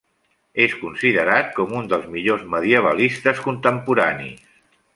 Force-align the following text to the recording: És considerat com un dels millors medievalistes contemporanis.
És 0.63 0.71
considerat 0.83 1.51
com 1.59 1.75
un 1.81 1.89
dels 1.91 2.07
millors 2.15 2.47
medievalistes 2.55 3.43
contemporanis. 3.49 4.49